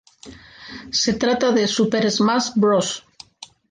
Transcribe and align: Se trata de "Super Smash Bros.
Se 1.01 1.13
trata 1.13 1.51
de 1.51 1.67
"Super 1.67 2.09
Smash 2.09 2.53
Bros. 2.55 3.05